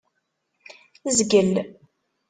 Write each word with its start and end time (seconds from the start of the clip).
Zgel. 1.17 1.53